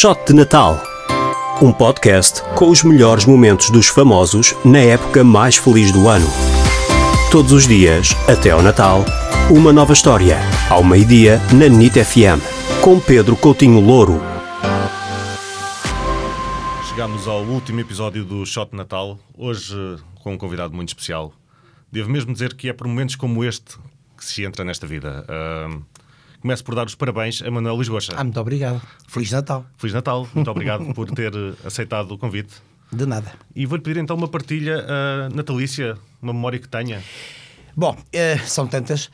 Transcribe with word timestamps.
Shot 0.00 0.28
de 0.28 0.32
Natal. 0.32 0.82
Um 1.60 1.74
podcast 1.74 2.40
com 2.56 2.70
os 2.70 2.82
melhores 2.82 3.26
momentos 3.26 3.68
dos 3.68 3.86
famosos 3.86 4.54
na 4.64 4.78
época 4.78 5.22
mais 5.22 5.58
feliz 5.58 5.92
do 5.92 6.08
ano. 6.08 6.26
Todos 7.30 7.52
os 7.52 7.68
dias, 7.68 8.12
até 8.26 8.48
ao 8.48 8.62
Natal, 8.62 9.04
uma 9.50 9.74
nova 9.74 9.92
história. 9.92 10.38
Ao 10.70 10.82
meio-dia, 10.82 11.38
na 11.52 11.68
NIT 11.68 12.02
FM. 12.02 12.40
Com 12.82 12.98
Pedro 12.98 13.36
Coutinho 13.36 13.78
Louro. 13.78 14.22
Chegamos 16.88 17.28
ao 17.28 17.42
último 17.42 17.80
episódio 17.80 18.24
do 18.24 18.46
Shot 18.46 18.70
de 18.70 18.78
Natal, 18.78 19.18
hoje 19.36 19.98
com 20.22 20.32
um 20.32 20.38
convidado 20.38 20.74
muito 20.74 20.88
especial. 20.88 21.30
Devo 21.92 22.08
mesmo 22.08 22.32
dizer 22.32 22.54
que 22.54 22.70
é 22.70 22.72
por 22.72 22.86
momentos 22.86 23.16
como 23.16 23.44
este 23.44 23.76
que 24.16 24.24
se 24.24 24.46
entra 24.46 24.64
nesta 24.64 24.86
vida. 24.86 25.26
Uh, 25.28 25.84
começo 26.40 26.64
por 26.64 26.74
dar 26.74 26.86
os 26.86 26.94
parabéns 26.94 27.42
a 27.42 27.50
Manuel 27.50 27.76
Lisgocha. 27.76 28.12
Ah, 28.16 28.24
muito 28.24 28.40
obrigado. 28.40 28.80
Feliz 29.06 29.30
Natal. 29.30 29.64
Feliz 29.76 29.94
Natal, 29.94 30.26
muito 30.34 30.50
obrigado 30.50 30.92
por 30.94 31.10
ter 31.10 31.32
eh, 31.34 31.52
aceitado 31.64 32.12
o 32.12 32.18
convite. 32.18 32.54
De 32.92 33.06
nada. 33.06 33.32
E 33.54 33.66
vou-lhe 33.66 33.82
pedir 33.82 34.00
então 34.00 34.16
uma 34.16 34.26
partilha 34.26 34.84
uh, 34.84 35.34
natalícia, 35.34 35.96
uma 36.20 36.32
memória 36.32 36.58
que 36.58 36.68
tenha. 36.68 37.02
Bom, 37.76 37.92
uh, 37.92 38.46
são 38.46 38.66
tantas. 38.66 39.10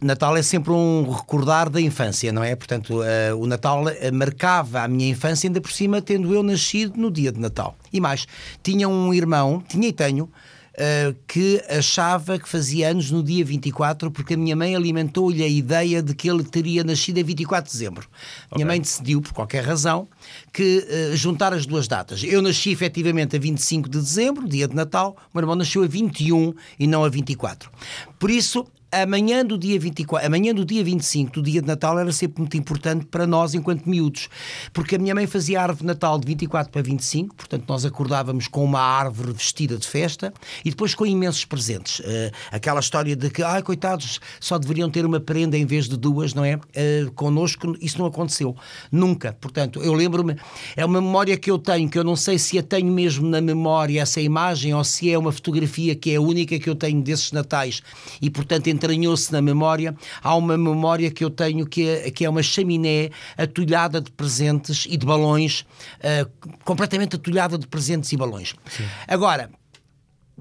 Natal 0.00 0.36
é 0.36 0.42
sempre 0.42 0.70
um 0.70 1.10
recordar 1.10 1.68
da 1.68 1.80
infância, 1.80 2.30
não 2.30 2.44
é? 2.44 2.54
Portanto, 2.54 3.00
uh, 3.00 3.36
o 3.36 3.46
Natal 3.46 3.82
marcava 4.12 4.82
a 4.82 4.88
minha 4.88 5.10
infância, 5.10 5.48
ainda 5.48 5.60
por 5.60 5.72
cima, 5.72 6.00
tendo 6.00 6.32
eu 6.32 6.44
nascido 6.44 6.96
no 6.96 7.10
dia 7.10 7.32
de 7.32 7.40
Natal. 7.40 7.74
E 7.92 8.00
mais, 8.00 8.28
tinha 8.62 8.88
um 8.88 9.12
irmão, 9.12 9.60
tinha 9.66 9.88
e 9.88 9.92
tenho, 9.92 10.30
uh, 10.78 11.16
que 11.26 11.62
achava 11.68 12.38
que 12.38 12.48
fazia 12.48 12.90
anos 12.90 13.10
no 13.10 13.22
dia 13.22 13.44
24, 13.44 14.10
porque 14.10 14.34
a 14.34 14.36
minha 14.36 14.54
mãe 14.54 14.74
alimentou-lhe 14.76 15.42
a 15.42 15.48
ideia 15.48 16.02
de 16.02 16.14
que 16.14 16.30
ele 16.30 16.44
teria 16.44 16.84
nascido 16.84 17.18
a 17.18 17.22
24 17.22 17.70
de 17.70 17.76
dezembro. 17.76 18.08
Okay. 18.46 18.56
Minha 18.56 18.66
mãe 18.66 18.80
decidiu, 18.80 19.20
por 19.20 19.32
qualquer 19.32 19.64
razão, 19.64 20.08
que 20.52 20.86
uh, 21.12 21.16
juntar 21.16 21.52
as 21.52 21.66
duas 21.66 21.88
datas. 21.88 22.22
Eu 22.22 22.40
nasci 22.40 22.70
efetivamente 22.70 23.36
a 23.36 23.38
25 23.38 23.88
de 23.88 23.98
dezembro, 23.98 24.48
dia 24.48 24.68
de 24.68 24.74
Natal, 24.74 25.16
o 25.32 25.36
meu 25.36 25.42
irmão 25.42 25.56
nasceu 25.56 25.82
a 25.82 25.86
21 25.86 26.54
e 26.78 26.86
não 26.86 27.04
a 27.04 27.08
24. 27.08 27.70
Por 28.18 28.30
isso, 28.30 28.66
amanhã 28.90 29.44
do 29.44 29.58
dia 29.58 29.78
24, 29.78 30.26
amanhã 30.26 30.54
do 30.54 30.64
dia 30.64 30.82
25, 30.82 31.32
do 31.32 31.42
dia 31.42 31.60
de 31.60 31.66
Natal, 31.66 31.98
era 31.98 32.10
sempre 32.12 32.40
muito 32.40 32.56
importante 32.56 33.06
para 33.06 33.26
nós 33.26 33.54
enquanto 33.54 33.86
miúdos, 33.86 34.28
porque 34.72 34.96
a 34.96 34.98
minha 34.98 35.14
mãe 35.14 35.26
fazia 35.26 35.60
árvore 35.60 35.80
de 35.80 35.86
Natal 35.86 36.18
de 36.18 36.26
24 36.26 36.72
para 36.72 36.82
25, 36.82 37.34
portanto 37.34 37.64
nós 37.68 37.84
acordávamos 37.84 38.48
com 38.48 38.64
uma 38.64 38.80
árvore 38.80 39.32
vestida 39.32 39.76
de 39.76 39.86
festa 39.86 40.32
e 40.64 40.70
depois 40.70 40.94
com 40.94 41.04
imensos 41.04 41.44
presentes. 41.44 42.00
Uh, 42.00 42.32
aquela 42.50 42.80
história 42.80 43.14
de 43.14 43.30
que, 43.30 43.42
ai 43.42 43.62
coitados, 43.62 44.20
só 44.40 44.58
deveriam 44.58 44.90
ter 44.90 45.04
uma 45.04 45.20
prenda 45.20 45.56
em 45.56 45.66
vez 45.66 45.88
de 45.88 45.96
duas, 45.96 46.32
não 46.32 46.44
é? 46.44 46.56
Uh, 46.56 47.12
connosco 47.14 47.76
isso 47.80 47.98
não 47.98 48.06
aconteceu, 48.06 48.56
nunca. 48.90 49.32
Portanto, 49.34 49.82
eu 49.82 49.92
lembro-me, 49.92 50.36
é 50.76 50.84
uma 50.84 51.00
memória 51.00 51.36
que 51.36 51.50
eu 51.50 51.58
tenho, 51.58 51.88
que 51.88 51.98
eu 51.98 52.04
não 52.04 52.16
sei 52.16 52.38
se 52.38 52.58
a 52.58 52.62
tenho 52.62 52.90
mesmo 52.90 53.28
na 53.28 53.40
memória 53.40 54.00
essa 54.00 54.20
imagem 54.20 54.74
ou 54.74 54.82
se 54.82 55.10
é 55.10 55.18
uma 55.18 55.32
fotografia 55.32 55.94
que 55.94 56.12
é 56.12 56.16
a 56.16 56.20
única 56.20 56.58
que 56.58 56.68
eu 56.68 56.74
tenho 56.74 57.02
desses 57.02 57.32
natais 57.32 57.82
e 58.20 58.30
portanto 58.30 58.68
entranhou-se 58.78 59.32
na 59.32 59.42
memória. 59.42 59.94
Há 60.22 60.34
uma 60.36 60.56
memória 60.56 61.10
que 61.10 61.24
eu 61.24 61.30
tenho 61.30 61.66
que 61.66 61.88
é, 61.88 62.10
que 62.10 62.24
é 62.24 62.30
uma 62.30 62.42
chaminé 62.42 63.10
atulhada 63.36 64.00
de 64.00 64.10
presentes 64.10 64.86
e 64.88 64.96
de 64.96 65.04
balões, 65.04 65.66
uh, 65.98 66.48
completamente 66.64 67.16
atulhada 67.16 67.58
de 67.58 67.66
presentes 67.66 68.12
e 68.12 68.16
balões. 68.16 68.54
Sim. 68.70 68.84
Agora, 69.06 69.50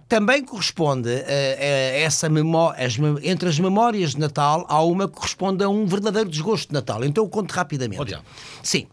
também 0.07 0.43
corresponde 0.43 1.09
a, 1.09 1.13
a 1.13 1.65
essa 1.99 2.29
memória, 2.29 2.85
as, 2.85 2.97
entre 3.23 3.49
as 3.49 3.59
memórias 3.59 4.11
de 4.11 4.19
Natal, 4.19 4.65
há 4.69 4.81
uma 4.81 5.07
que 5.07 5.15
corresponde 5.15 5.63
a 5.63 5.69
um 5.69 5.85
verdadeiro 5.85 6.29
desgosto 6.29 6.69
de 6.69 6.73
Natal. 6.73 7.03
Então 7.03 7.23
eu 7.23 7.29
conto 7.29 7.51
rapidamente. 7.51 8.15
Oh, 8.15 8.21
Sim 8.63 8.87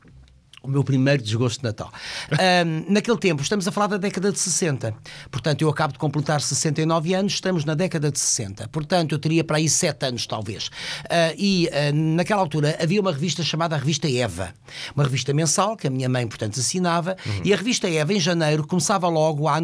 o 0.64 0.68
meu 0.68 0.82
primeiro 0.82 1.22
desgosto 1.22 1.60
de 1.60 1.64
Natal. 1.64 1.92
Um, 2.32 2.92
naquele 2.92 3.18
tempo, 3.18 3.42
estamos 3.42 3.68
a 3.68 3.72
falar 3.72 3.86
da 3.86 3.96
década 3.98 4.32
de 4.32 4.38
60. 4.38 4.94
Portanto, 5.30 5.60
eu 5.60 5.68
acabo 5.68 5.92
de 5.92 5.98
completar 5.98 6.40
69 6.40 7.14
anos, 7.14 7.34
estamos 7.34 7.64
na 7.64 7.74
década 7.74 8.10
de 8.10 8.18
60. 8.18 8.66
Portanto, 8.68 9.12
eu 9.12 9.18
teria 9.18 9.44
para 9.44 9.58
aí 9.58 9.68
7 9.68 10.06
anos, 10.06 10.26
talvez. 10.26 10.68
Uh, 10.68 11.36
e 11.36 11.68
uh, 11.68 11.94
naquela 11.94 12.40
altura 12.40 12.76
havia 12.80 13.00
uma 13.00 13.12
revista 13.12 13.42
chamada 13.42 13.76
Revista 13.76 14.10
Eva. 14.10 14.54
Uma 14.94 15.04
revista 15.04 15.34
mensal 15.34 15.76
que 15.76 15.86
a 15.86 15.90
minha 15.90 16.08
mãe, 16.08 16.26
portanto, 16.26 16.58
assinava. 16.58 17.16
Uhum. 17.26 17.42
E 17.44 17.52
a 17.52 17.56
revista 17.56 17.88
Eva, 17.88 18.14
em 18.14 18.20
janeiro, 18.20 18.66
começava 18.66 19.06
logo 19.08 19.46
a, 19.46 19.56
a, 19.56 19.58
a 19.58 19.60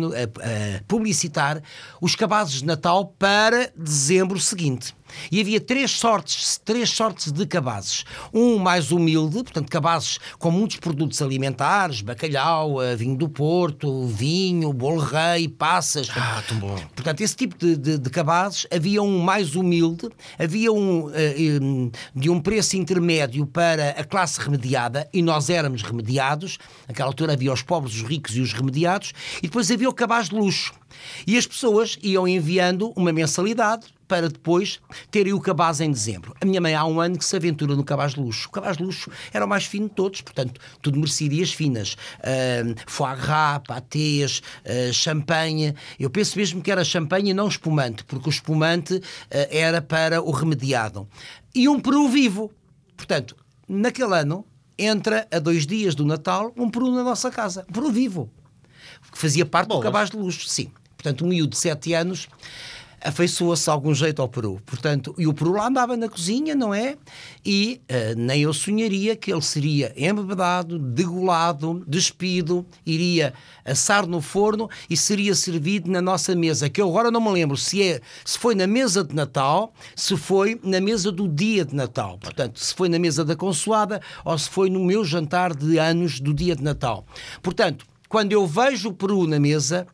publicitar 0.87 1.63
os 2.01 2.15
cabazes 2.15 2.61
de 2.61 2.67
Natal 2.67 3.07
para 3.19 3.73
dezembro 3.75 4.39
seguinte. 4.39 4.95
E 5.31 5.41
havia 5.41 5.61
três 5.61 5.93
sortes, 5.93 6.61
três 6.65 6.91
sortes 6.91 7.33
de 7.33 7.47
cabazes. 7.47 8.05
Um 8.33 8.59
mais 8.59 8.91
humilde, 8.93 9.43
portanto, 9.43 9.71
cabazes 9.71 10.19
com 10.39 10.51
muitos 10.51 10.77
produtos 10.77 11.21
alimentares, 11.23 12.01
bacalhau, 12.01 12.83
eh, 12.83 12.97
vinho 12.97 13.17
do 13.17 13.29
Porto, 13.29 14.07
vinho, 14.07 14.73
bolo 14.73 15.01
rei, 15.01 15.49
passas. 15.49 16.09
Ah, 16.15 16.43
tão 16.47 16.59
bom. 16.59 16.77
Portanto, 16.95 17.21
esse 17.21 17.37
tipo 17.37 17.57
de, 17.57 17.77
de, 17.77 17.99
de 17.99 18.11
cabazes. 18.11 18.67
Havia 18.71 19.03
um 19.03 19.19
mais 19.21 19.55
humilde, 19.55 20.09
havia 20.39 20.73
um 20.73 21.07
uh, 21.07 21.93
de 22.15 22.31
um 22.31 22.41
preço 22.41 22.77
intermédio 22.77 23.47
para 23.47 23.91
a 23.91 24.05
classe 24.05 24.41
remediada, 24.41 25.09
e 25.13 25.23
nós 25.23 25.51
éramos 25.51 25.83
remediados. 25.83 26.59
Naquela 26.89 27.09
altura 27.09 27.33
havia 27.33 27.53
os 27.53 27.63
pobres, 27.63 27.95
os 27.95 28.03
ricos 28.03 28.37
e 28.37 28.41
os 28.41 28.53
remediados. 28.53 29.13
E 29.39 29.43
depois 29.43 29.71
havia 29.71 29.89
o 29.89 29.95
cabaz 29.95 30.29
de 30.29 30.35
luxo. 30.35 30.80
E 31.27 31.37
as 31.37 31.47
pessoas 31.47 31.99
iam 32.03 32.27
enviando 32.27 32.93
uma 32.97 33.13
mensalidade 33.13 33.87
para 34.11 34.29
depois 34.29 34.81
terem 35.09 35.33
o 35.33 35.41
cabaz 35.41 35.81
em 35.81 35.89
dezembro. 35.89 36.35
A 36.41 36.45
minha 36.45 36.61
mãe 36.61 36.75
há 36.75 36.85
um 36.85 37.01
ano 37.01 37.17
que 37.17 37.25
se 37.25 37.37
aventura 37.37 37.77
no 37.77 37.85
cabaz 37.85 38.15
de 38.15 38.21
luxo. 38.21 38.49
O 38.49 38.51
cabaz 38.51 38.77
de 38.77 38.83
luxo 38.83 39.09
era 39.33 39.45
o 39.45 39.49
mais 39.49 39.67
fino 39.67 39.89
de 39.89 39.95
todos, 39.95 40.21
portanto, 40.21 40.61
tudo 40.83 40.99
mercearias 40.99 41.53
finas. 41.53 41.95
Uh, 42.19 42.75
foie 42.89 43.15
gras, 43.15 43.61
pâtés, 43.65 44.43
uh, 44.65 44.93
champanhe. 44.93 45.77
Eu 45.97 46.11
penso 46.11 46.37
mesmo 46.37 46.61
que 46.61 46.73
era 46.73 46.83
champanhe 46.83 47.31
e 47.31 47.35
não 47.35 47.47
espumante, 47.47 48.03
porque 48.03 48.29
o 48.29 48.31
espumante 48.31 48.95
uh, 48.95 49.03
era 49.49 49.81
para 49.81 50.21
o 50.21 50.33
remediado. 50.33 51.09
E 51.55 51.69
um 51.69 51.79
peru 51.79 52.09
vivo. 52.09 52.51
Portanto, 52.97 53.37
naquele 53.69 54.15
ano, 54.17 54.45
entra 54.77 55.29
a 55.31 55.39
dois 55.39 55.65
dias 55.67 55.95
do 55.95 56.05
Natal 56.05 56.53
um 56.57 56.69
peru 56.69 56.91
na 56.91 57.05
nossa 57.05 57.31
casa. 57.31 57.65
Um 57.69 57.73
peru 57.73 57.93
vivo. 57.93 58.29
Que 59.11 59.19
fazia 59.19 59.47
parte 59.47 59.69
Bolas. 59.69 59.83
do 59.83 59.85
cabaz 59.85 60.11
de 60.11 60.17
luxo, 60.17 60.49
sim. 60.49 60.71
Portanto, 60.97 61.25
um 61.25 61.29
miúdo 61.29 61.51
de 61.51 61.59
7 61.59 61.95
anos 61.95 62.29
afeiçoa-se 63.03 63.65
de 63.65 63.71
algum 63.71 63.95
jeito 63.95 64.21
ao 64.21 64.29
Peru. 64.29 64.61
Portanto, 64.67 65.15
e 65.17 65.27
o 65.27 65.33
Peru 65.33 65.53
lá 65.53 65.69
andava 65.69 65.97
na 65.97 66.09
cozinha, 66.09 66.55
não 66.55 66.75
é? 66.75 66.97
E 67.45 67.81
uh, 67.91 68.19
nem 68.19 68.43
eu 68.43 68.53
sonharia 68.53 69.17
que 69.17 69.33
ele 69.33 69.43
seria 69.43 69.93
embebedado, 69.97 70.79
degolado, 70.79 71.83
despido, 71.87 72.67
iria 72.85 73.33
assar 73.65 74.07
no 74.07 74.21
forno 74.21 74.69
e 74.89 74.97
seria 74.97 75.35
servido 75.35 75.91
na 75.91 76.03
nossa 76.03 76.35
mesa, 76.35 76.69
que 76.69 76.81
eu 76.81 76.89
agora 76.89 77.11
não 77.11 77.21
me 77.21 77.31
lembro 77.31 77.57
se, 77.57 77.83
é, 77.83 78.01
se 78.25 78.39
foi 78.39 78.55
na 78.55 78.67
mesa 78.67 79.03
de 79.03 79.15
Natal, 79.15 79.73
se 79.97 80.17
foi 80.17 80.61
na 80.63 80.81
mesa 80.81 81.11
do 81.11 81.27
dia 81.27 81.65
de 81.65 81.75
Natal. 81.75 82.19
Portanto, 82.19 82.61
se 82.61 82.75
foi 82.75 82.89
na 82.89 82.99
mesa 82.99 83.25
da 83.25 83.35
consoada 83.35 84.01
ou 84.25 84.37
se 84.37 84.51
foi 84.51 84.69
no 84.69 84.85
meu 84.85 85.05
jantar 85.05 85.55
de 85.55 85.79
anos 85.79 86.21
do 86.21 86.35
dia 86.35 86.55
de 86.55 86.63
Natal. 86.63 87.07
Portanto, 87.43 87.87
quando 88.11 88.33
eu 88.33 88.45
vejo 88.45 88.89
o 88.89 88.93
Peru 88.93 89.25
na 89.25 89.39
mesa, 89.39 89.87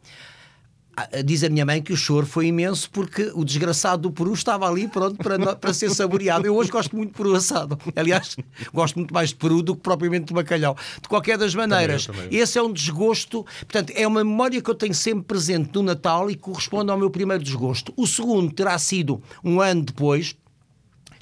diz 1.22 1.44
a 1.44 1.50
minha 1.50 1.66
mãe 1.66 1.82
que 1.82 1.92
o 1.92 1.96
choro 1.96 2.24
foi 2.24 2.46
imenso 2.46 2.90
porque 2.90 3.30
o 3.34 3.44
desgraçado 3.44 4.04
do 4.04 4.10
peru 4.10 4.32
estava 4.32 4.66
ali 4.66 4.88
pronto 4.88 5.16
para, 5.16 5.54
para 5.54 5.74
ser 5.74 5.90
saboreado. 5.90 6.46
Eu 6.46 6.56
hoje 6.56 6.70
gosto 6.70 6.96
muito 6.96 7.10
de 7.10 7.16
peru 7.16 7.34
assado. 7.34 7.78
Aliás, 7.94 8.34
gosto 8.72 8.96
muito 8.96 9.12
mais 9.12 9.28
de 9.28 9.34
peru 9.34 9.62
do 9.62 9.76
que 9.76 9.82
propriamente 9.82 10.26
de 10.26 10.34
bacalhau. 10.34 10.74
De 11.02 11.06
qualquer 11.06 11.36
das 11.36 11.54
maneiras, 11.54 12.06
também, 12.06 12.22
também. 12.22 12.38
esse 12.38 12.58
é 12.58 12.62
um 12.62 12.72
desgosto. 12.72 13.44
Portanto, 13.60 13.92
é 13.94 14.06
uma 14.06 14.24
memória 14.24 14.62
que 14.62 14.70
eu 14.70 14.74
tenho 14.74 14.94
sempre 14.94 15.24
presente 15.24 15.70
no 15.74 15.82
Natal 15.82 16.30
e 16.30 16.34
corresponde 16.34 16.90
ao 16.90 16.96
meu 16.96 17.10
primeiro 17.10 17.44
desgosto. 17.44 17.92
O 17.96 18.06
segundo 18.06 18.50
terá 18.50 18.78
sido 18.78 19.22
um 19.44 19.60
ano 19.60 19.82
depois 19.82 20.34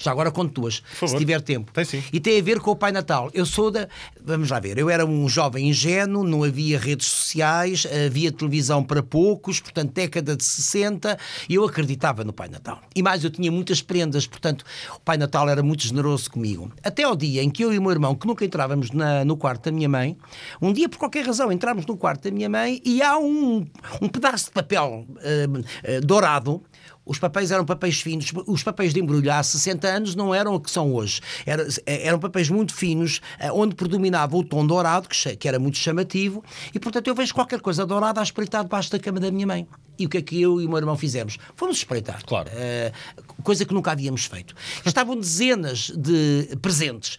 já 0.05 0.11
agora 0.11 0.31
conto 0.31 0.61
duas, 0.61 0.83
se 0.93 1.17
tiver 1.17 1.41
tempo. 1.41 1.71
Tem 1.71 1.83
sim. 1.83 2.03
E 2.13 2.19
tem 2.19 2.39
a 2.39 2.43
ver 2.43 2.59
com 2.59 2.71
o 2.71 2.75
Pai 2.75 2.91
Natal. 2.91 3.29
Eu 3.33 3.45
sou 3.45 3.71
da. 3.71 3.87
Vamos 4.23 4.49
lá 4.49 4.59
ver, 4.59 4.77
eu 4.77 4.89
era 4.89 5.05
um 5.05 5.27
jovem 5.27 5.69
ingênuo, 5.69 6.23
não 6.23 6.43
havia 6.43 6.79
redes 6.79 7.07
sociais, 7.07 7.87
havia 8.05 8.31
televisão 8.31 8.83
para 8.83 9.01
poucos, 9.01 9.59
portanto, 9.59 9.93
década 9.93 10.35
de 10.35 10.43
60, 10.43 11.17
e 11.49 11.55
eu 11.55 11.63
acreditava 11.63 12.23
no 12.23 12.31
Pai 12.31 12.47
Natal. 12.47 12.81
E 12.95 13.01
mais, 13.01 13.23
eu 13.23 13.29
tinha 13.29 13.51
muitas 13.51 13.81
prendas, 13.81 14.27
portanto, 14.27 14.63
o 14.95 14.99
Pai 14.99 15.17
Natal 15.17 15.49
era 15.49 15.63
muito 15.63 15.83
generoso 15.83 16.29
comigo. 16.29 16.71
Até 16.83 17.03
ao 17.03 17.15
dia 17.15 17.41
em 17.41 17.49
que 17.49 17.63
eu 17.63 17.73
e 17.73 17.77
o 17.77 17.81
meu 17.81 17.91
irmão, 17.91 18.15
que 18.15 18.27
nunca 18.27 18.45
entrávamos 18.45 18.91
na, 18.91 19.25
no 19.25 19.35
quarto 19.35 19.65
da 19.65 19.71
minha 19.71 19.89
mãe, 19.89 20.15
um 20.61 20.71
dia, 20.71 20.87
por 20.87 20.97
qualquer 20.97 21.25
razão, 21.25 21.51
entramos 21.51 21.85
no 21.85 21.97
quarto 21.97 22.23
da 22.23 22.31
minha 22.31 22.49
mãe 22.49 22.81
e 22.85 23.01
há 23.01 23.17
um, 23.17 23.65
um 24.01 24.07
pedaço 24.07 24.45
de 24.45 24.51
papel 24.51 25.05
uh, 25.09 25.59
uh, 25.59 26.01
dourado 26.01 26.63
os 27.05 27.19
papéis 27.19 27.51
eram 27.51 27.65
papéis 27.65 28.01
finos. 28.01 28.31
Os 28.47 28.63
papéis 28.63 28.93
de 28.93 28.99
embrulhar 28.99 29.39
há 29.39 29.43
60 29.43 29.87
anos 29.87 30.15
não 30.15 30.33
eram 30.33 30.55
o 30.55 30.59
que 30.59 30.71
são 30.71 30.93
hoje. 30.93 31.21
Era, 31.45 31.67
eram 31.85 32.19
papéis 32.19 32.49
muito 32.49 32.73
finos, 32.73 33.21
eh, 33.39 33.51
onde 33.51 33.75
predominava 33.75 34.35
o 34.35 34.43
tom 34.43 34.65
dourado, 34.65 35.07
que, 35.07 35.47
era 35.47 35.59
muito 35.59 35.77
chamativo, 35.77 36.43
e 36.73 36.79
portanto 36.79 37.07
eu 37.07 37.15
vejo 37.15 37.33
qualquer 37.33 37.61
coisa 37.61 37.85
dourada 37.85 38.19
a 38.19 38.23
espreitar 38.23 38.63
debaixo 38.63 38.91
da 38.91 38.99
cama 38.99 39.19
da 39.19 39.29
minha 39.29 39.45
mãe. 39.45 39.67
E 39.97 40.05
o 40.05 40.09
que 40.09 40.17
é 40.17 40.21
que 40.21 40.41
eu 40.41 40.59
e 40.59 40.65
o 40.65 40.69
meu 40.69 40.77
irmão 40.77 40.97
fizemos? 40.97 41.37
Fomos 41.55 41.77
espreitar. 41.77 42.21
Claro. 42.25 42.49
Uh, 42.49 43.43
coisa 43.43 43.63
que 43.63 43.73
nunca 43.73 43.91
havíamos 43.91 44.25
feito. 44.25 44.53
Estavam 44.85 45.17
dezenas 45.17 45.91
de 45.95 46.57
presentes 46.61 47.17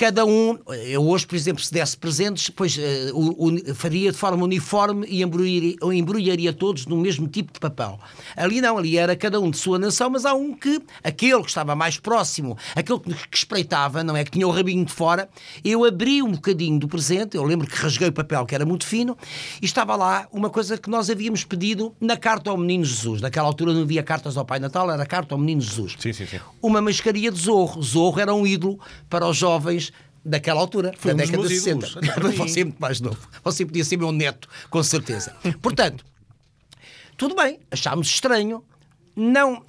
cada 0.00 0.24
um, 0.24 0.58
eu 0.86 1.06
hoje, 1.06 1.26
por 1.26 1.36
exemplo, 1.36 1.62
se 1.62 1.70
desse 1.70 1.94
presentes, 1.94 2.48
pois 2.48 2.74
uh, 2.78 2.80
o, 3.12 3.48
o, 3.48 3.74
faria 3.74 4.10
de 4.10 4.16
forma 4.16 4.42
uniforme 4.42 5.06
e 5.06 5.22
embrulharia, 5.22 5.76
embrulharia 5.92 6.52
todos 6.54 6.86
no 6.86 6.96
mesmo 6.96 7.28
tipo 7.28 7.52
de 7.52 7.60
papel. 7.60 8.00
Ali 8.34 8.62
não, 8.62 8.78
ali 8.78 8.96
era 8.96 9.14
cada 9.14 9.38
um 9.38 9.50
de 9.50 9.58
sua 9.58 9.78
nação, 9.78 10.08
mas 10.08 10.24
há 10.24 10.32
um 10.32 10.54
que, 10.54 10.80
aquele 11.04 11.42
que 11.42 11.50
estava 11.50 11.76
mais 11.76 11.98
próximo, 11.98 12.56
aquele 12.74 12.98
que, 12.98 13.28
que 13.28 13.36
espreitava, 13.36 14.02
não 14.02 14.16
é? 14.16 14.24
Que 14.24 14.30
tinha 14.30 14.48
o 14.48 14.50
rabinho 14.50 14.86
de 14.86 14.90
fora, 14.90 15.28
eu 15.62 15.84
abri 15.84 16.22
um 16.22 16.32
bocadinho 16.32 16.78
do 16.78 16.88
presente, 16.88 17.36
eu 17.36 17.42
lembro 17.42 17.66
que 17.66 17.76
rasguei 17.76 18.08
o 18.08 18.12
papel, 18.12 18.46
que 18.46 18.54
era 18.54 18.64
muito 18.64 18.86
fino, 18.86 19.18
e 19.60 19.66
estava 19.66 19.94
lá 19.96 20.26
uma 20.32 20.48
coisa 20.48 20.78
que 20.78 20.88
nós 20.88 21.10
havíamos 21.10 21.44
pedido 21.44 21.94
na 22.00 22.16
carta 22.16 22.48
ao 22.48 22.56
Menino 22.56 22.86
Jesus. 22.86 23.20
Naquela 23.20 23.48
altura 23.48 23.74
não 23.74 23.82
havia 23.82 24.02
cartas 24.02 24.38
ao 24.38 24.46
Pai 24.46 24.60
Natal, 24.60 24.90
era 24.90 25.04
carta 25.04 25.34
ao 25.34 25.38
Menino 25.38 25.60
Jesus. 25.60 25.94
Sim, 25.98 26.14
sim, 26.14 26.24
sim. 26.24 26.40
Uma 26.62 26.80
mascaria 26.80 27.30
de 27.30 27.38
Zorro. 27.38 27.82
Zorro 27.82 28.18
era 28.18 28.32
um 28.32 28.46
ídolo 28.46 28.80
para 29.10 29.28
os 29.28 29.36
jovens 29.36 29.89
daquela 30.24 30.60
altura, 30.60 30.92
Foi 30.98 31.10
da 31.12 31.14
um 31.14 31.26
década 31.26 31.42
de 31.48 31.48
meus 31.48 31.62
60. 31.62 31.86
ídolos, 31.86 31.96
até 31.96 32.12
para 32.20 32.28
mim. 32.30 32.36
Você 32.36 32.60
é 32.60 32.64
muito 32.64 32.78
mais 32.80 33.00
novo. 33.00 33.18
Você 33.44 33.66
podia 33.66 33.84
ser 33.84 33.96
meu 33.96 34.12
neto, 34.12 34.48
com 34.68 34.82
certeza. 34.82 35.34
Portanto, 35.62 36.04
tudo 37.16 37.34
bem, 37.34 37.58
achámos 37.70 38.08
estranho. 38.08 38.64
Não, 39.16 39.62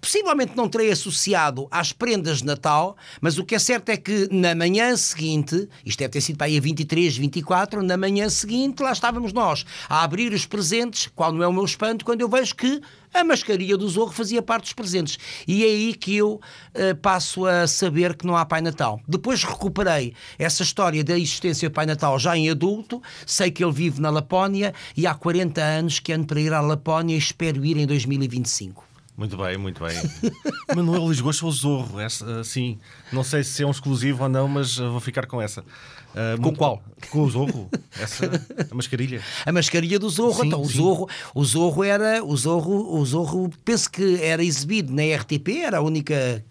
possivelmente 0.00 0.56
não 0.56 0.68
terei 0.68 0.90
associado 0.90 1.68
às 1.70 1.92
prendas 1.92 2.38
de 2.38 2.44
Natal, 2.46 2.96
mas 3.20 3.38
o 3.38 3.44
que 3.44 3.54
é 3.54 3.58
certo 3.58 3.88
é 3.88 3.96
que 3.96 4.28
na 4.30 4.54
manhã 4.54 4.94
seguinte, 4.96 5.68
isto 5.84 5.98
deve 6.00 6.10
ter 6.10 6.20
sido 6.20 6.36
para 6.36 6.48
aí 6.48 6.58
a 6.58 6.60
23, 6.60 7.16
24, 7.16 7.82
na 7.82 7.96
manhã 7.96 8.28
seguinte 8.28 8.82
lá 8.82 8.92
estávamos 8.92 9.32
nós 9.32 9.64
a 9.88 10.02
abrir 10.02 10.32
os 10.32 10.44
presentes, 10.46 11.08
qual 11.14 11.32
não 11.32 11.42
é 11.42 11.46
o 11.46 11.52
meu 11.52 11.64
espanto, 11.64 12.04
quando 12.04 12.20
eu 12.22 12.28
vejo 12.28 12.54
que 12.56 12.82
a 13.12 13.24
mascaria 13.24 13.76
do 13.76 13.88
Zorro 13.88 14.12
fazia 14.12 14.42
parte 14.42 14.64
dos 14.64 14.72
presentes. 14.72 15.18
E 15.46 15.64
é 15.64 15.68
aí 15.68 15.94
que 15.94 16.16
eu 16.16 16.40
eh, 16.74 16.94
passo 16.94 17.46
a 17.46 17.66
saber 17.66 18.16
que 18.16 18.26
não 18.26 18.36
há 18.36 18.44
Pai 18.44 18.60
Natal. 18.60 19.00
Depois 19.06 19.44
recuperei 19.44 20.14
essa 20.38 20.62
história 20.62 21.02
da 21.04 21.18
existência 21.18 21.68
do 21.68 21.72
Pai 21.72 21.86
Natal 21.86 22.18
já 22.18 22.36
em 22.36 22.50
adulto, 22.50 23.02
sei 23.26 23.50
que 23.50 23.62
ele 23.62 23.72
vive 23.72 24.00
na 24.00 24.10
Lapónia 24.10 24.74
e 24.96 25.06
há 25.06 25.14
40 25.14 25.60
anos 25.60 25.98
que 25.98 26.12
ando 26.12 26.26
para 26.26 26.40
ir 26.40 26.52
à 26.52 26.60
Lapónia 26.60 27.14
e 27.14 27.18
espero 27.18 27.64
ir 27.64 27.76
em 27.76 27.86
2025. 27.86 28.91
Muito 29.16 29.36
bem, 29.36 29.58
muito 29.58 29.84
bem. 29.84 29.94
Manuel 30.74 31.08
Lisboa 31.08 31.34
ou 31.42 31.50
Zorro, 31.50 32.00
essa, 32.00 32.24
uh, 32.24 32.44
sim. 32.44 32.78
Não 33.12 33.22
sei 33.22 33.44
se 33.44 33.62
é 33.62 33.66
um 33.66 33.70
exclusivo 33.70 34.22
ou 34.22 34.28
não, 34.28 34.48
mas 34.48 34.78
uh, 34.78 34.90
vou 34.90 35.00
ficar 35.00 35.26
com 35.26 35.40
essa. 35.40 35.60
Uh, 35.60 36.40
Com 36.42 36.54
qual? 36.54 36.82
Com 37.10 37.22
o 37.22 37.30
Zorro, 37.30 37.68
essa, 38.00 38.26
a 38.70 38.74
mascarilha. 38.74 39.22
A 39.44 39.52
mascarilha 39.52 39.98
do 39.98 40.08
Zorro, 40.08 40.40
Sim, 40.40 40.46
então 40.46 40.60
o 40.62 40.66
sim. 40.66 40.78
Zorro, 40.78 41.08
o 41.34 41.44
Zorro 41.44 41.84
era, 41.84 42.24
o 42.24 42.36
Zorro, 42.36 42.98
o 42.98 43.04
Zorro, 43.04 43.50
penso 43.64 43.90
que 43.90 44.20
era 44.22 44.42
exibido 44.42 44.92
na 44.94 45.02
RTP, 45.02 45.62
era 45.62 45.78
a 45.78 45.82
única 45.82 46.44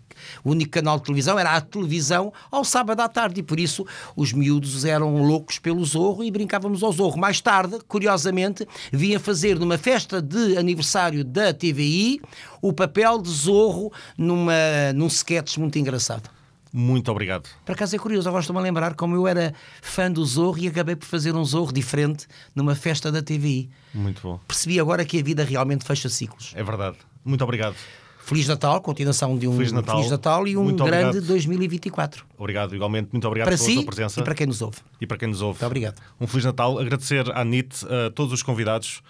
o 0.44 0.52
único 0.52 0.72
canal 0.72 0.98
de 0.98 1.04
televisão 1.04 1.38
era 1.38 1.52
a 1.52 1.62
televisão 1.62 2.34
ao 2.50 2.64
sábado 2.64 3.02
à 3.02 3.10
tarde 3.10 3.40
e 3.40 3.44
por 3.44 3.60
isso 3.60 3.86
os 4.16 4.34
miúdos 4.34 4.86
eram 4.86 5.22
loucos 5.24 5.60
pelo 5.60 5.84
Zorro 5.86 6.24
e 6.24 6.32
brincávamos 6.32 6.84
ao 6.84 6.92
Zorro. 6.92 7.20
Mais 7.20 7.42
tarde, 7.42 7.80
curiosamente, 7.88 8.68
vinha 8.92 9.20
fazer 9.20 9.60
numa 9.60 9.78
festa 9.78 10.22
de 10.22 10.58
aniversário 10.58 11.24
da 11.24 11.54
TVI 11.54 12.22
o 12.62 12.74
papel 12.74 13.22
de 13.22 13.30
Zorro 13.30 13.92
numa, 14.18 14.54
num 14.96 15.08
sketch 15.08 15.58
muito 15.58 15.78
engraçado. 15.80 16.30
Muito 16.74 17.12
obrigado. 17.12 17.50
Por 17.66 17.74
acaso 17.74 17.96
é 17.96 18.00
curioso, 18.00 18.30
agora 18.30 18.42
estou-me 18.42 18.60
a 18.60 18.64
lembrar 18.64 18.94
como 18.94 19.16
eu 19.16 19.28
era 19.28 19.54
fã 19.82 20.10
do 20.10 20.24
Zorro 20.24 20.58
e 20.58 20.68
acabei 20.68 20.96
por 20.96 21.06
fazer 21.06 21.36
um 21.36 21.44
Zorro 21.44 21.74
diferente 21.74 22.28
numa 22.56 22.76
festa 22.76 23.12
da 23.12 23.22
TVI. 23.22 23.70
Muito 23.94 24.22
bom. 24.22 24.40
Percebi 24.48 24.80
agora 24.80 25.04
que 25.04 25.20
a 25.20 25.24
vida 25.24 25.44
realmente 25.44 25.84
fecha 25.84 26.08
ciclos. 26.08 26.54
É 26.56 26.64
verdade. 26.64 26.98
Muito 27.26 27.44
obrigado. 27.44 27.76
Feliz 28.24 28.48
Natal, 28.48 28.80
continuação 28.82 29.38
de 29.38 29.48
um 29.48 29.54
Feliz 29.56 29.72
Natal. 29.72 30.48
e 30.48 30.56
um 30.56 30.64
Muito 30.64 30.84
grande 30.84 31.06
obrigado. 31.18 31.28
2024. 31.28 32.26
Obrigado, 32.38 32.76
igualmente. 32.76 33.10
Muito 33.12 33.28
obrigado 33.28 33.48
Para 33.48 33.58
pela 33.58 33.68
si 33.68 33.74
sua 33.76 33.86
presença 33.86 34.20
e 34.20 34.24
para 34.24 34.36
quem 34.36 34.48
nos 34.48 34.62
ouve. 34.62 34.78
e 35.02 35.08
para 35.08 35.18
quem 35.18 35.28
nos 35.28 35.42
ouve. 35.42 35.56
Muito 35.58 35.66
obrigado. 35.66 36.02
Um 36.20 36.28
Feliz 36.28 36.46
Natal. 36.46 36.80
Agradecer 36.80 37.30
à 37.36 37.44
NIT, 37.44 37.86
a 37.86 38.10
todos 38.12 38.32
os 38.34 38.42
convidados. 38.44 39.02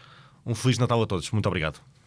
Um 0.46 0.56
Feliz 0.56 0.78
Natal 0.78 1.02
a 1.02 1.06
todos. 1.06 1.30
Muito 1.32 1.46
obrigado. 1.48 1.80